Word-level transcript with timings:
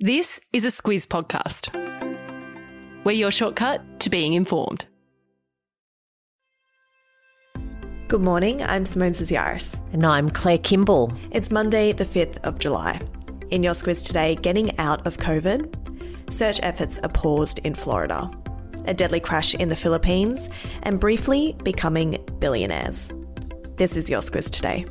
This 0.00 0.40
is 0.52 0.64
a 0.64 0.68
Squiz 0.68 1.08
podcast. 1.08 1.74
We're 3.02 3.10
your 3.10 3.32
shortcut 3.32 3.98
to 3.98 4.10
being 4.10 4.34
informed. 4.34 4.86
Good 8.06 8.20
morning, 8.20 8.62
I'm 8.62 8.86
Simone 8.86 9.10
Sisiaris. 9.10 9.80
And 9.92 10.06
I'm 10.06 10.28
Claire 10.28 10.58
Kimball. 10.58 11.12
It's 11.32 11.50
Monday, 11.50 11.90
the 11.90 12.04
5th 12.04 12.38
of 12.44 12.60
July. 12.60 13.00
In 13.50 13.64
your 13.64 13.74
Squiz 13.74 14.06
today, 14.06 14.36
getting 14.36 14.78
out 14.78 15.04
of 15.04 15.16
COVID, 15.16 16.32
search 16.32 16.60
efforts 16.62 17.00
are 17.00 17.08
paused 17.08 17.58
in 17.64 17.74
Florida, 17.74 18.30
a 18.84 18.94
deadly 18.94 19.18
crash 19.18 19.52
in 19.56 19.68
the 19.68 19.74
Philippines, 19.74 20.48
and 20.84 21.00
briefly 21.00 21.56
becoming 21.64 22.24
billionaires. 22.38 23.12
This 23.78 23.96
is 23.96 24.08
your 24.08 24.20
Squiz 24.20 24.48
today. 24.48 24.86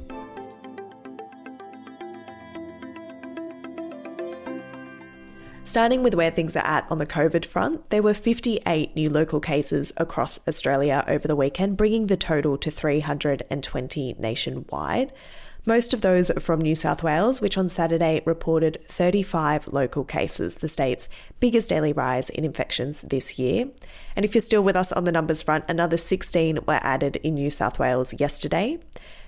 Starting 5.77 6.01
with 6.01 6.15
where 6.15 6.31
things 6.31 6.55
are 6.55 6.65
at 6.65 6.87
on 6.89 6.97
the 6.97 7.05
COVID 7.05 7.45
front, 7.45 7.91
there 7.91 8.01
were 8.01 8.15
58 8.15 8.95
new 8.95 9.11
local 9.11 9.39
cases 9.39 9.93
across 9.95 10.39
Australia 10.47 11.05
over 11.07 11.27
the 11.27 11.35
weekend, 11.35 11.77
bringing 11.77 12.07
the 12.07 12.17
total 12.17 12.57
to 12.57 12.71
320 12.71 14.15
nationwide. 14.17 15.13
Most 15.67 15.93
of 15.93 16.01
those 16.01 16.31
are 16.31 16.39
from 16.39 16.61
New 16.61 16.73
South 16.73 17.03
Wales, 17.03 17.41
which 17.41 17.59
on 17.59 17.67
Saturday 17.67 18.23
reported 18.25 18.83
35 18.85 19.67
local 19.67 20.03
cases, 20.03 20.55
the 20.55 20.67
state's 20.67 21.07
biggest 21.39 21.69
daily 21.69 21.93
rise 21.93 22.31
in 22.31 22.43
infections 22.43 23.03
this 23.03 23.37
year. 23.37 23.69
And 24.15 24.25
if 24.25 24.33
you're 24.33 24.41
still 24.41 24.63
with 24.63 24.75
us 24.75 24.91
on 24.91 25.03
the 25.03 25.11
numbers 25.11 25.43
front, 25.43 25.65
another 25.67 25.97
16 25.97 26.57
were 26.65 26.79
added 26.81 27.17
in 27.17 27.35
New 27.35 27.51
South 27.51 27.77
Wales 27.77 28.19
yesterday. 28.19 28.79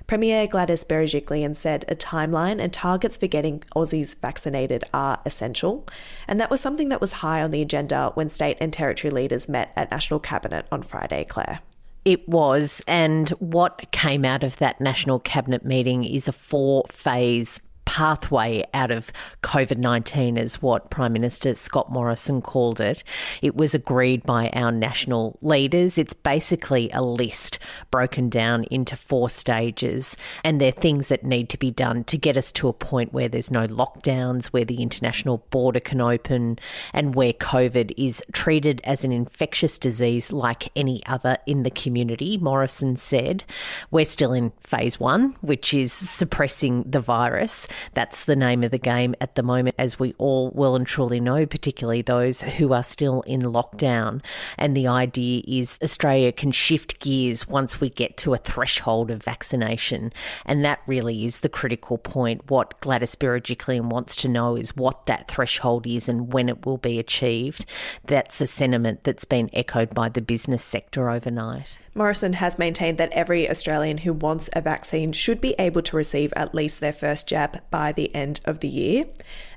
Premier 0.10 0.48
Gladys 0.48 0.84
Berejiklian 0.84 1.56
said 1.56 1.86
a 1.88 1.96
timeline 1.96 2.60
and 2.60 2.74
targets 2.74 3.16
for 3.16 3.28
getting 3.28 3.60
Aussies 3.76 4.16
vaccinated 4.16 4.84
are 4.92 5.22
essential. 5.24 5.88
And 6.28 6.40
that 6.40 6.50
was 6.50 6.60
something 6.60 6.90
that 6.90 7.00
was 7.00 7.12
high 7.12 7.44
on 7.44 7.52
the 7.52 7.62
agenda 7.62 8.10
when 8.16 8.28
state 8.28 8.58
and 8.60 8.74
territory 8.74 9.12
leaders 9.12 9.48
met 9.48 9.72
at 9.76 9.92
National 9.92 10.20
Cabinet 10.20 10.66
on 10.72 10.82
Friday, 10.82 11.26
Claire. 11.26 11.60
It 12.06 12.28
was. 12.28 12.84
And 12.88 13.30
what 13.38 13.92
came 13.92 14.26
out 14.26 14.44
of 14.44 14.58
that 14.58 14.82
National 14.82 15.20
Cabinet 15.20 15.64
meeting 15.64 16.04
is 16.04 16.28
a 16.28 16.32
four 16.34 16.86
phase 16.90 17.62
pathway 17.90 18.64
out 18.72 18.92
of 18.92 19.12
COVID 19.42 19.80
19, 19.80 20.38
is 20.38 20.62
what 20.62 20.92
Prime 20.92 21.12
Minister 21.12 21.56
Scott 21.56 21.92
Morrison 21.92 22.40
called 22.40 22.80
it. 22.80 23.04
It 23.42 23.56
was 23.56 23.74
agreed 23.74 24.22
by 24.22 24.50
our 24.52 24.72
national 24.72 25.40
leaders. 25.42 25.98
It's 25.98 26.14
basically 26.14 26.92
a 26.92 27.02
list 27.02 27.58
broken 27.90 28.30
down 28.30 28.66
into 28.66 28.96
four 28.96 29.28
stages, 29.28 30.16
and 30.44 30.62
they're 30.62 30.72
things 30.72 31.08
that 31.08 31.24
need 31.24 31.50
to 31.50 31.58
be 31.58 31.72
done 31.72 32.04
to 32.04 32.16
get 32.16 32.38
us 32.38 32.52
to 32.52 32.68
a 32.68 32.74
point 32.74 33.12
where 33.12 33.28
there's 33.28 33.50
no 33.50 33.66
lockdowns, 33.66 34.46
where 34.48 34.66
the 34.66 34.84
international 34.84 35.40
border 35.50 35.80
can 35.80 36.00
open, 36.00 36.60
and 36.94 37.16
where 37.16 37.34
COVID 37.34 37.92
is 37.98 38.22
treated 38.32 38.82
as 38.84 39.04
an 39.04 39.12
infectious 39.12 39.80
disease 39.80 40.32
like 40.32 40.72
any 40.76 41.04
other 41.08 41.40
in 41.48 41.64
the 41.64 41.72
community. 41.72 42.38
Morrison 42.38 42.98
said, 42.98 43.46
We're 43.90 44.06
still 44.06 44.34
in 44.34 44.52
phase 44.62 45.00
one, 45.00 45.36
which 45.42 45.74
is 45.74 45.92
suppressing 45.92 46.84
the 46.84 47.02
virus. 47.02 47.68
That's 47.94 48.26
the 48.26 48.36
name 48.36 48.64
of 48.64 48.72
the 48.72 48.78
game 48.78 49.16
at 49.22 49.36
the 49.36 49.44
moment, 49.44 49.76
as 49.78 50.00
we 50.00 50.14
all 50.18 50.52
well 50.54 50.76
and 50.76 50.86
truly 50.86 51.20
know, 51.20 51.46
particularly 51.46 52.02
those 52.02 52.42
who 52.42 52.74
are 52.74 52.84
still 52.84 53.22
in 53.22 53.42
lockdown. 53.42 54.24
And 54.58 54.76
the 54.76 54.88
idea 54.88 55.44
is 55.48 55.78
Australia 55.84 56.32
can 56.32 56.52
shift 56.52 57.00
gears 57.00 57.48
once 57.48 57.80
we 57.80 57.90
get 57.90 58.18
to 58.18 58.34
a 58.34 58.38
threshold 58.38 59.12
of 59.12 59.24
vaccination. 59.24 60.12
And 60.46 60.64
that 60.66 60.82
really 60.88 61.26
is 61.26 61.40
the 61.40 61.50
critical 61.50 61.98
point. 61.98 62.50
What 62.50 62.80
Gladys 62.82 63.16
Berejiklian 63.16 63.90
wants 63.90 64.16
to 64.18 64.28
know 64.28 64.56
is 64.56 64.76
what 64.76 65.06
that 65.06 65.30
threshold 65.30 65.88
is 65.88 66.10
and 66.10 66.34
when 66.34 66.50
it 66.50 66.66
will 66.66 66.78
be 66.78 67.00
achieved. 67.00 67.66
That's 68.06 68.42
a 68.42 68.48
sentiment 68.48 69.04
that's 69.04 69.26
been 69.26 69.50
echoed 69.54 69.94
by 69.94 70.10
the 70.10 70.22
business 70.22 70.64
sector 70.64 71.10
overnight. 71.10 71.78
Morrison 71.96 72.34
has 72.34 72.60
maintained 72.60 72.98
that 72.98 73.12
every 73.14 73.50
Australian 73.50 74.00
who 74.00 74.14
wants 74.14 74.50
a 74.54 74.62
vaccine 74.62 75.12
should 75.12 75.42
be 75.42 75.56
able 75.58 75.82
to 75.82 75.98
receive 75.98 76.32
at 76.36 76.54
least 76.54 76.80
their 76.80 76.94
first 76.94 77.28
jab 77.28 77.62
by 77.72 77.92
the 77.92 78.14
end 78.16 78.42
of 78.46 78.60
the 78.60 78.68
year. 78.68 79.06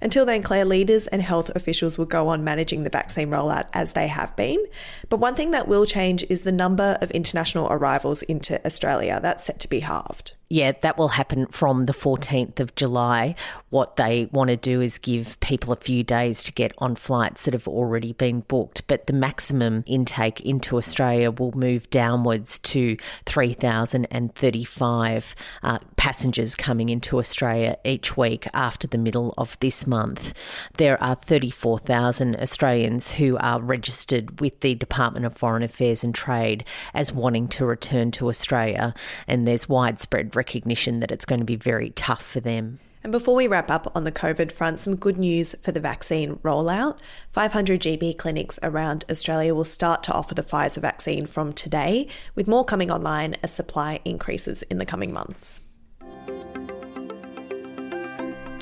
Until 0.00 0.24
then, 0.24 0.42
Claire, 0.42 0.64
leaders 0.64 1.06
and 1.06 1.22
health 1.22 1.50
officials 1.54 1.98
will 1.98 2.06
go 2.06 2.28
on 2.28 2.44
managing 2.44 2.84
the 2.84 2.90
vaccine 2.90 3.30
rollout 3.30 3.66
as 3.72 3.92
they 3.92 4.08
have 4.08 4.34
been. 4.36 4.64
But 5.08 5.20
one 5.20 5.34
thing 5.34 5.52
that 5.52 5.68
will 5.68 5.86
change 5.86 6.24
is 6.28 6.42
the 6.42 6.52
number 6.52 6.98
of 7.00 7.10
international 7.10 7.68
arrivals 7.70 8.22
into 8.22 8.64
Australia. 8.66 9.20
That's 9.22 9.44
set 9.44 9.60
to 9.60 9.68
be 9.68 9.80
halved. 9.80 10.34
Yeah, 10.52 10.72
that 10.82 10.98
will 10.98 11.08
happen 11.08 11.46
from 11.46 11.86
the 11.86 11.94
14th 11.94 12.60
of 12.60 12.74
July. 12.74 13.36
What 13.70 13.96
they 13.96 14.28
want 14.32 14.50
to 14.50 14.56
do 14.58 14.82
is 14.82 14.98
give 14.98 15.40
people 15.40 15.72
a 15.72 15.76
few 15.76 16.04
days 16.04 16.44
to 16.44 16.52
get 16.52 16.74
on 16.76 16.94
flights 16.94 17.46
that 17.46 17.54
have 17.54 17.66
already 17.66 18.12
been 18.12 18.40
booked, 18.40 18.86
but 18.86 19.06
the 19.06 19.14
maximum 19.14 19.82
intake 19.86 20.42
into 20.42 20.76
Australia 20.76 21.30
will 21.30 21.52
move 21.52 21.88
downwards 21.88 22.58
to 22.58 22.98
3,035 23.24 25.34
uh, 25.62 25.78
passengers 26.02 26.56
coming 26.56 26.88
into 26.88 27.20
Australia 27.20 27.76
each 27.84 28.16
week 28.16 28.48
after 28.52 28.88
the 28.88 28.98
middle 28.98 29.32
of 29.38 29.56
this 29.60 29.86
month. 29.86 30.34
There 30.76 31.00
are 31.00 31.14
34,000 31.14 32.34
Australians 32.40 33.12
who 33.12 33.36
are 33.38 33.62
registered 33.62 34.40
with 34.40 34.58
the 34.62 34.74
Department 34.74 35.26
of 35.26 35.36
Foreign 35.36 35.62
Affairs 35.62 36.02
and 36.02 36.12
Trade 36.12 36.64
as 36.92 37.12
wanting 37.12 37.46
to 37.50 37.64
return 37.64 38.10
to 38.12 38.28
Australia, 38.30 38.94
and 39.28 39.46
there's 39.46 39.68
widespread 39.68 40.34
recognition 40.34 40.98
that 40.98 41.12
it's 41.12 41.24
going 41.24 41.38
to 41.38 41.44
be 41.44 41.54
very 41.54 41.90
tough 41.90 42.26
for 42.26 42.40
them. 42.40 42.80
And 43.04 43.12
before 43.12 43.36
we 43.36 43.46
wrap 43.46 43.70
up 43.70 43.92
on 43.94 44.02
the 44.02 44.10
COVID 44.10 44.50
front, 44.50 44.80
some 44.80 44.96
good 44.96 45.18
news 45.18 45.54
for 45.62 45.70
the 45.70 45.78
vaccine 45.78 46.34
rollout. 46.38 46.98
500 47.30 47.80
GP 47.80 48.18
clinics 48.18 48.58
around 48.64 49.04
Australia 49.08 49.54
will 49.54 49.62
start 49.62 50.02
to 50.02 50.12
offer 50.12 50.34
the 50.34 50.42
Pfizer 50.42 50.80
vaccine 50.80 51.26
from 51.28 51.52
today, 51.52 52.08
with 52.34 52.48
more 52.48 52.64
coming 52.64 52.90
online 52.90 53.36
as 53.40 53.52
supply 53.52 54.00
increases 54.04 54.64
in 54.64 54.78
the 54.78 54.86
coming 54.86 55.12
months. 55.12 55.60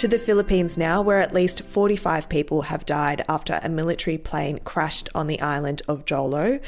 To 0.01 0.09
the 0.09 0.19
Philippines 0.19 0.79
now, 0.79 1.03
where 1.03 1.21
at 1.21 1.35
least 1.35 1.63
45 1.63 2.31
people 2.31 2.63
have 2.63 2.87
died 2.87 3.23
after 3.29 3.61
a 3.63 3.69
military 3.69 4.17
plane 4.17 4.59
crashed 4.61 5.11
on 5.15 5.27
the 5.27 5.39
island 5.43 5.83
of 5.89 6.07
Jolo. 6.07 6.59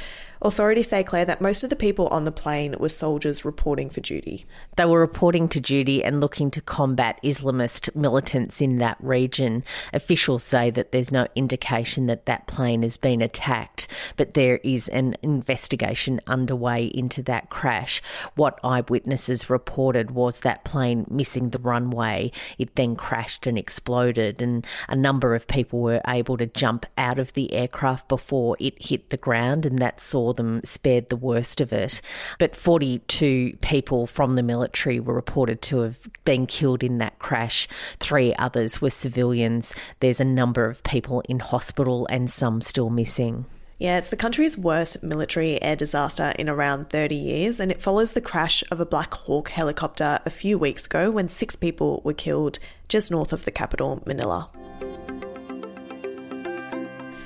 Authorities 0.45 0.89
say, 0.89 1.05
Claire, 1.05 1.25
that 1.27 1.41
most 1.41 1.63
of 1.63 1.71
the 1.71 1.77
people 1.77 2.09
on 2.09 2.25
the 2.25 2.33
plane 2.33 2.75
were 2.81 2.89
soldiers 2.89 3.45
reporting 3.45 3.89
for 3.89 4.01
duty. 4.01 4.45
They 4.77 4.85
were 4.85 4.99
reporting 4.99 5.49
to 5.51 5.61
duty 5.61 6.03
and 6.03 6.21
looking 6.21 6.51
to 6.51 6.61
combat 6.61 7.21
Islamist 7.23 7.95
militants 7.95 8.61
in 8.61 8.79
that 8.79 8.97
region. 8.99 9.63
Officials 9.93 10.43
say 10.43 10.71
that 10.71 10.91
there's 10.91 11.13
no 11.13 11.29
indication 11.37 12.07
that 12.07 12.27
that 12.27 12.49
plane 12.49 12.83
has 12.83 12.97
been 12.97 13.23
attacked, 13.23 13.87
but 14.17 14.35
there 14.35 14.57
is 14.65 14.89
an 14.89 15.17
investigation 15.23 16.21
underway 16.27 16.87
into 16.87 17.23
that 17.23 17.49
crash. 17.49 18.03
What 18.35 18.59
eyewitnesses 18.65 19.49
reported 19.49 20.11
was 20.11 20.41
that 20.41 20.65
plane 20.65 21.07
missing 21.09 21.51
the 21.51 21.61
runway. 21.61 22.33
It 22.59 22.75
then 22.75 22.97
crashed 22.97 23.47
and 23.47 23.57
exploded, 23.57 24.43
and 24.43 24.67
a 24.89 24.97
number 24.97 25.37
of 25.37 25.47
people 25.47 25.79
were 25.79 26.01
able 26.09 26.37
to 26.39 26.47
jump 26.47 26.85
out 26.99 27.21
of 27.21 27.35
the 27.35 27.53
aircraft 27.53 28.09
before 28.09 28.57
it 28.59 28.87
hit 28.87 29.11
the 29.11 29.17
ground, 29.17 29.65
and 29.65 29.79
that 29.79 30.01
saw 30.01 30.32
them 30.35 30.61
spared 30.65 31.09
the 31.09 31.17
worst 31.17 31.61
of 31.61 31.73
it. 31.73 32.01
But 32.39 32.57
42 32.57 33.59
people 33.61 34.07
from 34.07 34.37
the 34.37 34.43
military 34.43 35.01
were 35.01 35.15
reported 35.15 35.63
to 35.63 35.79
have 35.79 35.99
been 36.25 36.47
killed 36.47 36.83
in 36.83 36.99
that 36.99 37.19
crash. 37.19 37.69
Three 38.01 38.35
others 38.35 38.81
were 38.81 38.91
civilians. 38.91 39.75
There's 40.01 40.21
a 40.21 40.25
number 40.25 40.67
of 40.67 40.83
people 40.83 41.23
in 41.29 41.41
hospital 41.41 42.07
and 42.11 42.31
some 42.31 42.61
still 42.61 42.91
missing. 42.91 43.47
Yeah, 43.83 43.99
it's 43.99 44.11
the 44.11 44.17
country's 44.17 44.57
worst 44.57 45.03
military 45.03 45.61
air 45.61 45.75
disaster 45.75 46.33
in 46.39 46.49
around 46.49 46.89
30 46.91 47.17
years, 47.17 47.59
and 47.59 47.73
it 47.73 47.83
follows 47.83 48.13
the 48.13 48.21
crash 48.21 48.63
of 48.71 48.79
a 48.79 48.87
Black 48.87 49.13
Hawk 49.13 49.49
helicopter 49.49 50.21
a 50.25 50.31
few 50.31 50.57
weeks 50.57 50.87
ago 50.87 51.11
when 51.11 51.27
six 51.27 51.57
people 51.57 52.01
were 52.05 52.15
killed 52.15 52.61
just 52.87 53.11
north 53.11 53.33
of 53.33 53.45
the 53.45 53.51
capital, 53.51 54.01
Manila. 54.07 54.51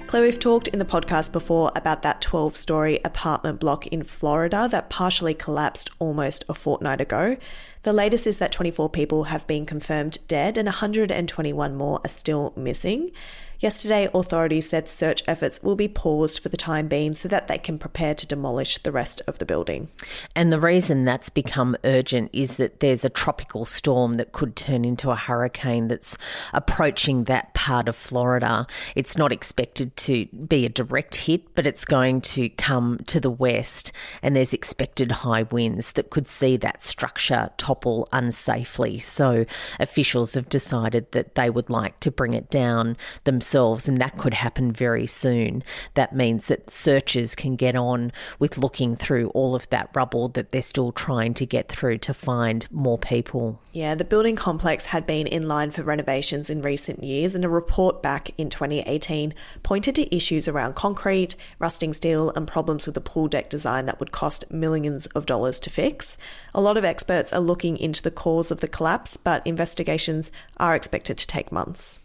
Claire, 0.06 0.22
we've 0.22 0.38
talked 0.38 0.68
in 0.68 0.78
the 0.78 0.84
podcast 0.84 1.32
before 1.32 1.72
about 1.74 2.02
that 2.02 2.20
12 2.20 2.54
story 2.54 3.00
apartment 3.04 3.58
block 3.58 3.88
in 3.88 4.04
Florida 4.04 4.68
that 4.70 4.88
partially 4.88 5.34
collapsed 5.34 5.90
almost 5.98 6.44
a 6.48 6.54
fortnight 6.54 7.00
ago. 7.00 7.36
The 7.82 7.92
latest 7.92 8.24
is 8.24 8.38
that 8.38 8.52
24 8.52 8.88
people 8.90 9.24
have 9.24 9.48
been 9.48 9.66
confirmed 9.66 10.18
dead 10.28 10.56
and 10.56 10.66
121 10.66 11.74
more 11.74 12.00
are 12.04 12.08
still 12.08 12.52
missing. 12.56 13.10
Yesterday, 13.58 14.08
authorities 14.12 14.68
said 14.68 14.88
search 14.88 15.22
efforts 15.26 15.62
will 15.62 15.76
be 15.76 15.88
paused 15.88 16.40
for 16.40 16.50
the 16.50 16.58
time 16.58 16.88
being 16.88 17.14
so 17.14 17.26
that 17.28 17.48
they 17.48 17.56
can 17.56 17.78
prepare 17.78 18.14
to 18.14 18.26
demolish 18.26 18.78
the 18.78 18.92
rest 18.92 19.22
of 19.26 19.38
the 19.38 19.46
building. 19.46 19.88
And 20.34 20.52
the 20.52 20.60
reason 20.60 21.06
that's 21.06 21.30
become 21.30 21.74
urgent 21.82 22.30
is 22.34 22.58
that 22.58 22.80
there's 22.80 23.04
a 23.04 23.08
tropical 23.08 23.64
storm 23.64 24.14
that 24.14 24.32
could 24.32 24.56
turn 24.56 24.84
into 24.84 25.10
a 25.10 25.16
hurricane 25.16 25.88
that's 25.88 26.18
approaching 26.52 27.24
that 27.24 27.54
part 27.54 27.88
of 27.88 27.96
Florida. 27.96 28.66
It's 28.94 29.16
not 29.16 29.32
expected 29.32 29.96
to 29.96 30.26
be 30.26 30.66
a 30.66 30.70
direct 30.70 31.16
hit, 31.16 31.54
but 31.54 31.66
it's 31.66 31.86
going 31.86 32.20
to 32.22 32.50
come 32.50 32.98
to 33.06 33.20
the 33.20 33.30
west, 33.30 33.90
and 34.22 34.36
there's 34.36 34.52
expected 34.52 35.10
high 35.12 35.44
winds 35.44 35.92
that 35.92 36.10
could 36.10 36.28
see 36.28 36.58
that 36.58 36.84
structure 36.84 37.50
topple 37.56 38.06
unsafely. 38.12 39.00
So, 39.00 39.46
officials 39.80 40.34
have 40.34 40.50
decided 40.50 41.10
that 41.12 41.36
they 41.36 41.48
would 41.48 41.70
like 41.70 42.00
to 42.00 42.10
bring 42.10 42.34
it 42.34 42.50
down 42.50 42.98
themselves, 43.24 43.45
and 43.54 43.98
that 43.98 44.18
could 44.18 44.34
happen 44.34 44.72
very 44.72 45.06
soon. 45.06 45.62
That 45.94 46.14
means 46.14 46.46
that 46.46 46.70
searchers 46.70 47.34
can 47.34 47.56
get 47.56 47.76
on 47.76 48.12
with 48.38 48.58
looking 48.58 48.96
through 48.96 49.28
all 49.28 49.54
of 49.54 49.68
that 49.70 49.90
rubble 49.94 50.28
that 50.30 50.52
they're 50.52 50.62
still 50.62 50.92
trying 50.92 51.34
to 51.34 51.46
get 51.46 51.68
through 51.68 51.98
to 51.98 52.14
find 52.14 52.66
more 52.70 52.98
people. 52.98 53.60
Yeah, 53.72 53.94
the 53.94 54.04
building 54.04 54.36
complex 54.36 54.86
had 54.86 55.06
been 55.06 55.26
in 55.26 55.46
line 55.46 55.70
for 55.70 55.82
renovations 55.82 56.48
in 56.48 56.62
recent 56.62 57.04
years, 57.04 57.34
and 57.34 57.44
a 57.44 57.48
report 57.48 58.02
back 58.02 58.30
in 58.38 58.48
2018 58.48 59.34
pointed 59.62 59.94
to 59.96 60.14
issues 60.14 60.48
around 60.48 60.74
concrete, 60.74 61.36
rusting 61.58 61.92
steel, 61.92 62.30
and 62.30 62.48
problems 62.48 62.86
with 62.86 62.94
the 62.94 63.00
pool 63.00 63.28
deck 63.28 63.50
design 63.50 63.84
that 63.86 64.00
would 64.00 64.12
cost 64.12 64.50
millions 64.50 65.06
of 65.08 65.26
dollars 65.26 65.60
to 65.60 65.70
fix. 65.70 66.16
A 66.54 66.60
lot 66.60 66.78
of 66.78 66.84
experts 66.84 67.32
are 67.34 67.40
looking 67.40 67.76
into 67.76 68.02
the 68.02 68.10
cause 68.10 68.50
of 68.50 68.60
the 68.60 68.68
collapse, 68.68 69.16
but 69.16 69.46
investigations 69.46 70.30
are 70.56 70.74
expected 70.74 71.18
to 71.18 71.26
take 71.26 71.52
months. 71.52 72.00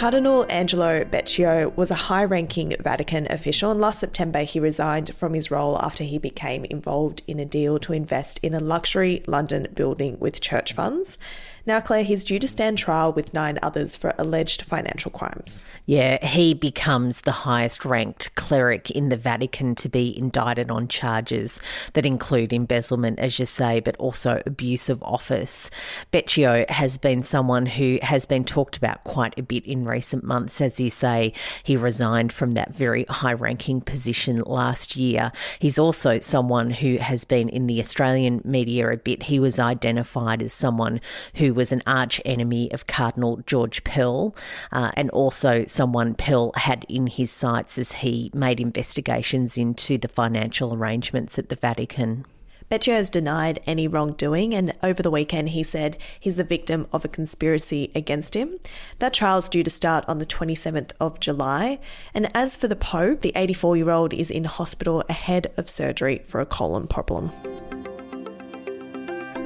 Cardinal 0.00 0.46
Angelo 0.48 1.04
Becciu 1.04 1.76
was 1.76 1.90
a 1.90 1.94
high 2.08 2.24
ranking 2.24 2.74
Vatican 2.80 3.26
official, 3.28 3.70
and 3.70 3.78
last 3.78 4.00
September 4.00 4.44
he 4.44 4.58
resigned 4.58 5.14
from 5.14 5.34
his 5.34 5.50
role 5.50 5.78
after 5.78 6.04
he 6.04 6.16
became 6.16 6.64
involved 6.64 7.20
in 7.26 7.38
a 7.38 7.44
deal 7.44 7.78
to 7.80 7.92
invest 7.92 8.40
in 8.42 8.54
a 8.54 8.60
luxury 8.60 9.22
London 9.26 9.68
building 9.74 10.18
with 10.18 10.40
church 10.40 10.72
funds. 10.72 11.18
Now, 11.66 11.80
Claire, 11.80 12.04
he's 12.04 12.24
due 12.24 12.38
to 12.38 12.48
stand 12.48 12.78
trial 12.78 13.12
with 13.12 13.34
nine 13.34 13.58
others 13.62 13.96
for 13.96 14.14
alleged 14.18 14.62
financial 14.62 15.10
crimes. 15.10 15.64
Yeah, 15.86 16.24
he 16.24 16.54
becomes 16.54 17.22
the 17.22 17.32
highest 17.32 17.84
ranked 17.84 18.34
cleric 18.34 18.90
in 18.90 19.08
the 19.08 19.16
Vatican 19.16 19.74
to 19.76 19.88
be 19.88 20.16
indicted 20.16 20.70
on 20.70 20.88
charges 20.88 21.60
that 21.92 22.06
include 22.06 22.52
embezzlement, 22.52 23.18
as 23.18 23.38
you 23.38 23.46
say, 23.46 23.80
but 23.80 23.96
also 23.96 24.42
abuse 24.46 24.88
of 24.88 25.02
office. 25.02 25.70
Becciu 26.12 26.68
has 26.70 26.96
been 26.98 27.22
someone 27.22 27.66
who 27.66 27.98
has 28.02 28.26
been 28.26 28.44
talked 28.44 28.76
about 28.76 29.04
quite 29.04 29.38
a 29.38 29.42
bit 29.42 29.64
in 29.66 29.84
recent 29.84 30.24
months. 30.24 30.60
As 30.60 30.80
you 30.80 30.90
say, 30.90 31.32
he 31.62 31.76
resigned 31.76 32.32
from 32.32 32.52
that 32.52 32.74
very 32.74 33.04
high 33.04 33.32
ranking 33.32 33.80
position 33.80 34.40
last 34.46 34.96
year. 34.96 35.32
He's 35.58 35.78
also 35.78 36.18
someone 36.20 36.70
who 36.70 36.96
has 36.96 37.24
been 37.24 37.48
in 37.48 37.66
the 37.66 37.78
Australian 37.78 38.40
media 38.44 38.88
a 38.90 38.96
bit. 38.96 39.24
He 39.24 39.38
was 39.38 39.58
identified 39.58 40.42
as 40.42 40.52
someone 40.52 41.00
who 41.34 41.49
was 41.52 41.72
an 41.72 41.82
arch 41.86 42.20
enemy 42.24 42.70
of 42.72 42.86
Cardinal 42.86 43.42
George 43.46 43.84
Pell, 43.84 44.34
uh, 44.72 44.90
and 44.94 45.10
also 45.10 45.64
someone 45.66 46.14
Pell 46.14 46.52
had 46.56 46.84
in 46.88 47.06
his 47.06 47.30
sights 47.30 47.78
as 47.78 47.92
he 47.92 48.30
made 48.34 48.60
investigations 48.60 49.56
into 49.58 49.98
the 49.98 50.08
financial 50.08 50.74
arrangements 50.74 51.38
at 51.38 51.48
the 51.48 51.56
Vatican. 51.56 52.24
Becciu 52.70 52.92
has 52.92 53.10
denied 53.10 53.60
any 53.66 53.88
wrongdoing, 53.88 54.54
and 54.54 54.76
over 54.80 55.02
the 55.02 55.10
weekend 55.10 55.48
he 55.48 55.64
said 55.64 55.96
he's 56.20 56.36
the 56.36 56.44
victim 56.44 56.86
of 56.92 57.04
a 57.04 57.08
conspiracy 57.08 57.90
against 57.96 58.34
him. 58.34 58.60
That 59.00 59.12
trial's 59.12 59.48
due 59.48 59.64
to 59.64 59.70
start 59.70 60.04
on 60.06 60.18
the 60.18 60.26
27th 60.26 60.92
of 61.00 61.18
July. 61.18 61.80
And 62.14 62.30
as 62.32 62.54
for 62.54 62.68
the 62.68 62.76
Pope, 62.76 63.22
the 63.22 63.32
84 63.34 63.76
year 63.76 63.90
old 63.90 64.14
is 64.14 64.30
in 64.30 64.44
hospital 64.44 65.02
ahead 65.08 65.52
of 65.56 65.68
surgery 65.68 66.22
for 66.26 66.40
a 66.40 66.46
colon 66.46 66.86
problem. 66.86 67.32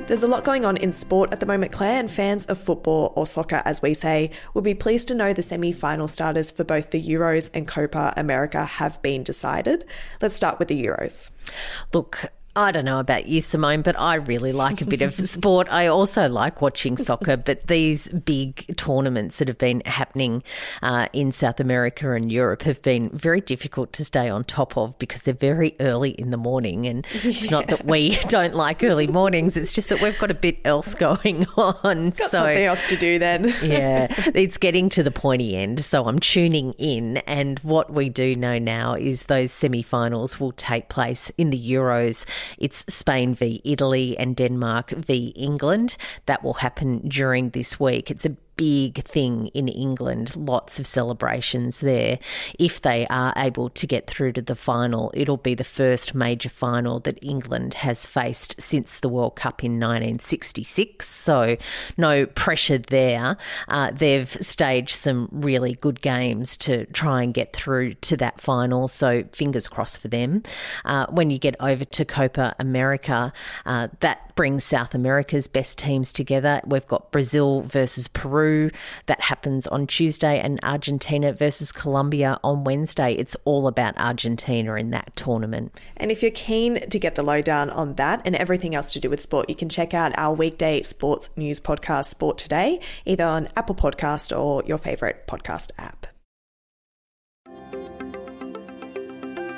There's 0.07 0.23
a 0.23 0.29
lot 0.29 0.45
going 0.45 0.67
on 0.67 0.77
in 0.77 0.93
sport 0.93 1.33
at 1.33 1.41
the 1.41 1.47
moment, 1.47 1.73
Claire, 1.73 1.99
and 1.99 2.11
fans 2.11 2.45
of 2.47 2.61
football 2.61 3.15
or 3.17 3.27
soccer, 3.27 3.63
as 3.65 3.81
we 3.81 3.95
say, 3.95 4.33
will 4.53 4.61
be 4.61 4.75
pleased 4.75 5.09
to 5.09 5.15
know 5.15 5.33
the 5.33 5.43
semi 5.43 5.73
final 5.73 6.09
starters 6.09 6.51
for 6.51 6.63
both 6.63 6.91
the 6.91 7.03
Euros 7.03 7.51
and 7.55 7.67
Copa 7.67 8.13
America 8.15 8.67
have 8.67 9.01
been 9.01 9.23
decided. 9.23 9.87
Let's 10.21 10.37
start 10.37 10.59
with 10.59 10.69
the 10.69 10.85
Euros. 10.85 11.31
Look, 11.95 12.31
I 12.57 12.71
don't 12.71 12.85
know 12.85 13.01
about 13.01 13.27
you, 13.27 13.41
Simone, 13.41 13.83
but 13.83 13.99
I 13.99 14.15
really 14.15 14.53
like 14.53 14.81
a 14.81 14.85
bit 14.85 15.03
of 15.03 15.15
sport. 15.29 15.67
I 15.71 15.89
also 15.89 16.29
like 16.29 16.63
watching 16.63 16.97
soccer, 16.97 17.37
but 17.37 17.67
these 17.67 18.09
big 18.11 18.77
tournaments 18.77 19.39
that 19.39 19.49
have 19.49 19.59
been 19.59 19.83
happening 19.87 20.45
uh, 20.81 21.09
in 21.13 21.33
South 21.33 21.59
America 21.59 22.13
and 22.13 22.31
Europe 22.31 22.63
have 22.63 22.81
been 22.83 23.11
very 23.11 23.41
difficult 23.41 23.93
to 23.95 24.05
stay 24.05 24.29
on 24.29 24.45
top 24.45 24.77
of 24.77 24.97
because 24.99 25.23
they're 25.23 25.35
very 25.35 25.75
early 25.81 26.11
in 26.11 26.31
the 26.31 26.37
morning. 26.37 26.87
And 26.87 27.05
yeah. 27.13 27.21
it's 27.25 27.51
not 27.51 27.67
that 27.69 27.85
we 27.87 28.17
don't 28.29 28.55
like 28.55 28.85
early 28.85 29.09
mornings, 29.09 29.57
it's 29.57 29.73
just 29.73 29.89
that 29.89 30.01
we've 30.01 30.19
got 30.19 30.31
a 30.31 30.35
bit 30.35 30.59
else 30.65 30.95
going 30.95 31.47
on. 31.57 32.11
Got 32.11 32.17
so, 32.17 32.27
something 32.29 32.65
else 32.65 32.85
to 32.85 32.97
do 32.97 33.19
then. 33.19 33.53
yeah, 33.63 34.07
it's 34.33 34.59
getting 34.59 34.89
to 34.91 35.03
the 35.03 35.11
pointy 35.11 35.57
end. 35.57 35.85
So 35.85 36.07
I'm 36.07 36.21
tuning 36.21 36.73
in. 36.75 37.17
And 37.27 37.59
what 37.61 37.93
we 37.93 38.09
do 38.09 38.37
know 38.37 38.61
now 38.61 38.95
is 38.95 39.25
those 39.25 39.51
semi 39.51 39.83
finals 39.83 40.39
will 40.39 40.53
take 40.53 40.89
place 40.89 41.33
in 41.37 41.51
the 41.51 41.73
Euros 41.73 42.25
it's 42.59 42.85
Spain 42.89 43.35
v 43.35 43.61
Italy 43.65 44.17
and 44.19 44.37
Denmark 44.37 44.91
v 44.91 45.33
England. 45.37 45.97
That 46.27 46.43
will 46.43 46.55
happen 46.55 47.09
during 47.09 47.51
this 47.51 47.79
week. 47.81 48.11
It's 48.11 48.25
a 48.25 48.37
big 48.57 49.05
thing 49.05 49.49
in 49.49 49.69
England, 49.69 50.37
lots 50.37 50.79
of 50.79 50.87
celebrations 50.87 51.81
there. 51.81 52.19
If 52.59 52.81
they 52.83 53.07
are 53.09 53.33
able 53.37 53.71
to 53.71 53.87
get 53.87 54.07
through 54.07 54.33
to 54.33 54.43
the 54.43 54.55
final, 54.55 55.11
it'll 55.15 55.37
be 55.37 55.55
the 55.55 55.65
first 55.65 56.15
major 56.15 56.49
final 56.49 57.01
that 57.01 57.19
England 57.23 57.75
has 57.75 58.07
faced 58.07 58.61
since 58.61 59.01
the 59.01 59.09
World 59.09 59.37
Cup 59.37 59.65
in 59.65 59.73
1966. 59.73 61.07
So, 61.09 61.57
no 61.97 62.27
pressure 62.27 62.79
there. 62.79 63.37
Uh, 63.69 63.91
they've 63.93 64.31
staged 64.41 64.95
some 64.95 65.29
really 65.33 65.75
good 65.75 66.01
games 66.01 66.57
to 66.59 66.87
try 66.87 67.23
and 67.23 67.35
get 67.35 67.53
through 67.53 67.95
to 67.95 68.17
that 68.19 68.41
final. 68.41 68.89
So, 68.89 69.25
fingers 69.33 69.69
crossed 69.69 69.99
for 69.99 70.09
them. 70.09 70.43
Uh, 70.85 71.07
when 71.09 71.31
you 71.31 71.39
get 71.39 71.57
over 71.61 71.85
to 71.85 72.05
Copa 72.05 72.55
America, 72.59 73.33
uh, 73.67 73.89
that 74.01 74.35
brings 74.35 74.65
South 74.65 74.95
America's 74.95 75.49
best 75.49 75.79
teams 75.79 76.13
together. 76.13 76.61
We've 76.67 76.87
got 76.87 77.13
Brazil 77.13 77.63
versus 77.63 78.09
Peru 78.09 78.44
Peru. 78.45 78.71
That 79.07 79.21
happens 79.23 79.67
on 79.67 79.87
Tuesday, 79.87 80.39
and 80.39 80.61
Argentina 80.63 81.33
versus 81.33 81.73
Colombia 81.73 82.39
on 82.45 82.65
Wednesday. 82.65 83.15
It's 83.15 83.37
all 83.45 83.67
about 83.67 83.99
Argentina 83.99 84.75
in 84.75 84.91
that 84.91 85.17
tournament. 85.17 85.81
And 85.97 86.11
if 86.11 86.23
you're 86.23 86.31
keen 86.31 86.89
to 86.89 86.99
get 86.99 87.15
the 87.15 87.23
lowdown 87.23 87.71
on 87.71 87.95
that 87.95 88.21
and 88.25 88.37
everything 88.37 88.75
else 88.75 88.93
to 88.93 89.01
do 89.01 89.09
with 89.09 89.23
sport, 89.23 89.49
you 89.49 89.55
can 89.55 89.69
check 89.69 89.95
out 89.95 90.13
our 90.19 90.35
weekday 90.35 90.83
sports 90.83 91.31
news 91.37 91.61
podcast, 91.61 92.07
Sport 92.07 92.39
Today, 92.39 92.81
either 93.05 93.25
on 93.25 93.49
Apple 93.57 93.75
Podcast 93.75 94.37
or 94.37 94.63
your 94.67 94.79
favourite 94.79 95.27
podcast 95.27 95.71
app. 95.79 96.14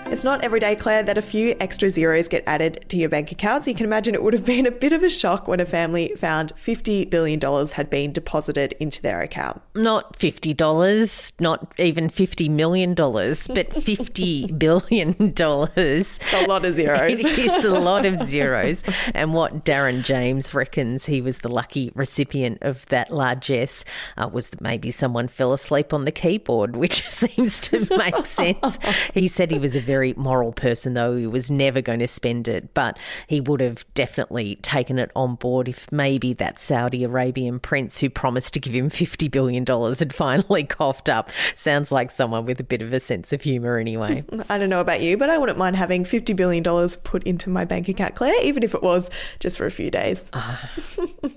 It's 0.08 0.22
not 0.22 0.44
every 0.44 0.60
day, 0.60 0.76
Claire, 0.76 1.02
that 1.02 1.18
a 1.18 1.22
few 1.22 1.56
extra 1.58 1.90
zeros 1.90 2.28
get 2.28 2.44
added 2.46 2.84
to 2.90 2.96
your 2.96 3.08
bank 3.08 3.32
accounts. 3.32 3.66
You 3.66 3.74
can 3.74 3.84
imagine 3.84 4.14
it 4.14 4.22
would 4.22 4.34
have 4.34 4.44
been 4.44 4.64
a 4.64 4.70
bit 4.70 4.92
of 4.92 5.02
a 5.02 5.08
shock 5.08 5.48
when 5.48 5.58
a 5.58 5.66
family 5.66 6.12
found 6.16 6.52
$50 6.54 7.10
billion 7.10 7.40
had 7.40 7.90
been 7.90 8.12
deposited 8.12 8.74
into 8.78 9.02
their 9.02 9.20
account. 9.20 9.62
Not 9.74 10.16
$50, 10.16 11.32
not 11.40 11.74
even 11.78 12.08
$50 12.08 12.48
million, 12.48 12.94
but 12.94 13.04
$50 13.04 14.58
billion. 14.58 15.16
It's 15.18 16.32
a 16.32 16.46
lot 16.46 16.64
of 16.64 16.74
zeros. 16.74 17.18
it 17.24 17.38
is 17.38 17.64
a 17.64 17.78
lot 17.78 18.06
of 18.06 18.20
zeros. 18.26 18.84
And 19.12 19.34
what 19.34 19.64
Darren 19.64 20.04
James 20.04 20.54
reckons 20.54 21.06
he 21.06 21.20
was 21.20 21.38
the 21.38 21.48
lucky 21.48 21.90
recipient 21.96 22.58
of 22.62 22.86
that 22.86 23.10
largesse 23.12 23.84
uh, 24.16 24.30
was 24.32 24.50
that 24.50 24.60
maybe 24.60 24.92
someone 24.92 25.26
fell 25.26 25.52
asleep 25.52 25.92
on 25.92 26.04
the 26.04 26.12
keyboard, 26.12 26.76
which 26.76 27.06
seems 27.10 27.58
to 27.60 27.86
make 27.98 28.24
sense. 28.24 28.78
He 29.12 29.26
said 29.26 29.50
he 29.50 29.58
was 29.58 29.74
a 29.74 29.80
very 29.80 29.95
very 29.96 30.12
moral 30.12 30.52
person, 30.52 30.92
though. 30.92 31.16
He 31.16 31.26
was 31.26 31.50
never 31.50 31.80
going 31.80 32.00
to 32.00 32.06
spend 32.06 32.48
it, 32.48 32.74
but 32.74 32.98
he 33.28 33.40
would 33.40 33.62
have 33.62 33.86
definitely 33.94 34.56
taken 34.56 34.98
it 34.98 35.10
on 35.16 35.36
board 35.36 35.70
if 35.70 35.90
maybe 35.90 36.34
that 36.34 36.60
Saudi 36.60 37.02
Arabian 37.02 37.58
prince 37.58 38.00
who 38.00 38.10
promised 38.10 38.52
to 38.52 38.60
give 38.60 38.74
him 38.74 38.90
$50 38.90 39.30
billion 39.30 39.64
had 39.64 40.14
finally 40.14 40.64
coughed 40.68 41.08
up. 41.08 41.30
Sounds 41.54 41.90
like 41.90 42.10
someone 42.10 42.44
with 42.44 42.60
a 42.60 42.64
bit 42.64 42.82
of 42.82 42.92
a 42.92 43.00
sense 43.00 43.32
of 43.32 43.40
humour, 43.40 43.78
anyway. 43.78 44.22
I 44.50 44.58
don't 44.58 44.68
know 44.68 44.82
about 44.82 45.00
you, 45.00 45.16
but 45.16 45.30
I 45.30 45.38
wouldn't 45.38 45.56
mind 45.56 45.76
having 45.76 46.04
$50 46.04 46.36
billion 46.36 46.62
put 47.02 47.22
into 47.22 47.48
my 47.48 47.64
bank 47.64 47.88
account, 47.88 48.16
Claire, 48.16 48.44
even 48.44 48.62
if 48.62 48.74
it 48.74 48.82
was 48.82 49.08
just 49.40 49.56
for 49.56 49.64
a 49.64 49.70
few 49.70 49.90
days. 49.90 50.28
Uh, 50.34 50.58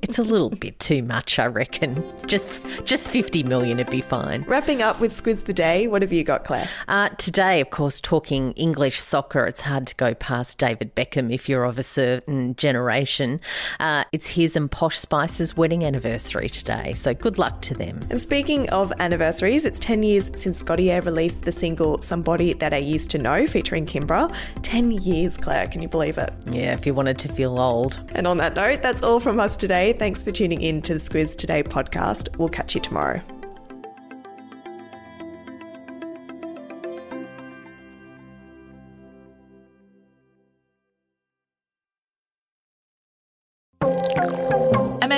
it's 0.01 0.19
a 0.19 0.23
little 0.23 0.49
bit 0.49 0.77
too 0.81 1.01
much, 1.01 1.39
I 1.39 1.45
reckon. 1.45 2.03
Just, 2.27 2.61
just 2.83 3.09
50 3.09 3.43
million 3.43 3.77
would 3.77 3.89
be 3.89 4.01
fine. 4.01 4.41
Wrapping 4.49 4.81
up 4.81 4.99
with 4.99 5.13
Squiz 5.13 5.45
the 5.45 5.53
Day, 5.53 5.87
what 5.87 6.01
have 6.01 6.11
you 6.11 6.25
got, 6.25 6.43
Claire? 6.43 6.67
Uh, 6.89 7.07
today, 7.17 7.61
of 7.61 7.69
course, 7.69 8.01
talking 8.01 8.48
English 8.53 8.99
soccer, 8.99 9.45
it's 9.45 9.61
hard 9.61 9.87
to 9.87 9.95
go 9.95 10.13
past 10.13 10.57
David 10.57 10.95
Beckham 10.95 11.33
if 11.33 11.49
you're 11.49 11.63
of 11.63 11.79
a 11.79 11.83
certain 11.83 12.55
generation. 12.55 13.39
Uh, 13.79 14.03
it's 14.11 14.27
his 14.27 14.55
and 14.55 14.69
Posh 14.69 14.97
Spice's 14.97 15.55
wedding 15.55 15.83
anniversary 15.83 16.49
today, 16.49 16.93
so 16.93 17.13
good 17.13 17.37
luck 17.37 17.61
to 17.63 17.73
them. 17.73 17.99
And 18.09 18.19
speaking 18.19 18.69
of 18.69 18.93
anniversaries, 18.99 19.65
it's 19.65 19.79
10 19.79 20.03
years 20.03 20.31
since 20.35 20.61
Gotye 20.63 21.03
released 21.03 21.43
the 21.43 21.51
single 21.51 21.97
Somebody 21.99 22.53
That 22.53 22.73
I 22.73 22.77
Used 22.77 23.09
to 23.11 23.17
Know 23.17 23.47
featuring 23.47 23.85
Kimbra. 23.85 24.33
10 24.61 24.91
years, 24.91 25.37
Claire, 25.37 25.67
can 25.67 25.81
you 25.81 25.87
believe 25.87 26.17
it? 26.17 26.33
Yeah, 26.51 26.73
if 26.73 26.85
you 26.85 26.93
wanted 26.93 27.19
to 27.19 27.27
feel 27.27 27.59
old. 27.59 27.99
And 28.15 28.27
on 28.27 28.37
that 28.37 28.55
note, 28.55 28.81
that's 28.81 29.03
all 29.03 29.19
from 29.19 29.39
us 29.39 29.57
today. 29.57 29.93
Thanks 29.93 30.23
for 30.23 30.31
tuning 30.31 30.61
in 30.61 30.81
to 30.83 30.93
the 30.93 30.99
Squiz 30.99 31.35
Today 31.35 31.63
podcast. 31.63 32.37
We'll 32.37 32.49
catch 32.49 32.75
you 32.75 32.81
tomorrow. 32.81 33.21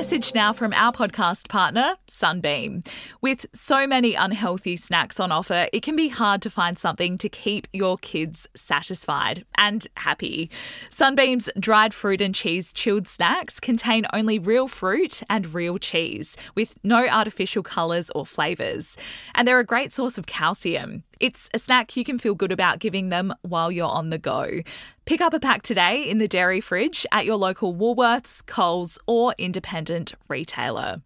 Message 0.01 0.34
now 0.34 0.51
from 0.51 0.74
our 0.74 0.91
podcast 0.91 1.48
partner, 1.48 1.93
Sunbeam. 2.08 2.81
With 3.22 3.46
so 3.53 3.86
many 3.86 4.15
unhealthy 4.15 4.75
snacks 4.75 5.20
on 5.20 5.31
offer, 5.31 5.67
it 5.72 5.84
can 5.84 5.96
be 5.96 6.08
hard 6.08 6.41
to 6.41 6.50
find 6.50 6.79
something 6.79 7.20
to 7.20 7.29
keep 7.29 7.67
your 7.72 8.00
kids 8.00 8.48
satisfied 8.55 9.46
and 9.60 9.88
happy. 9.98 10.50
Sunbeam's 10.89 11.51
dried 11.60 11.93
fruit 11.93 12.20
and 12.20 12.34
cheese 12.34 12.74
chilled 12.74 13.08
snacks 13.08 13.60
contain 13.60 14.08
only 14.12 14.39
real 14.39 14.67
fruit 14.67 15.22
and 15.29 15.53
real 15.53 15.77
cheese, 15.77 16.36
with 16.55 16.84
no 16.84 17.08
artificial 17.08 17.62
colours 17.62 18.10
or 18.15 18.25
flavours. 18.25 18.98
And 19.36 19.48
they're 19.48 19.60
a 19.60 19.63
great 19.63 19.93
source 19.93 20.17
of 20.17 20.25
calcium. 20.25 21.03
It's 21.21 21.49
a 21.53 21.59
snack 21.59 21.95
you 21.95 22.03
can 22.03 22.17
feel 22.17 22.33
good 22.33 22.51
about 22.51 22.79
giving 22.79 23.09
them 23.09 23.31
while 23.43 23.71
you're 23.71 23.87
on 23.87 24.09
the 24.09 24.17
go. 24.17 24.61
Pick 25.05 25.21
up 25.21 25.35
a 25.35 25.39
pack 25.39 25.61
today 25.61 26.01
in 26.09 26.17
the 26.17 26.27
dairy 26.27 26.59
fridge 26.59 27.05
at 27.11 27.25
your 27.25 27.35
local 27.35 27.75
Woolworths, 27.75 28.43
Coles, 28.47 28.97
or 29.05 29.35
independent 29.37 30.15
retailer. 30.27 31.03